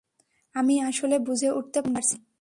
আমি 0.55 0.75
আসলে 0.81 1.15
বুঝে 1.19 1.49
উঠতে 1.51 1.79
পারছিলাম 1.85 2.21
না। 2.21 2.29